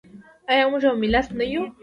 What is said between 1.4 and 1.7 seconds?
یو؟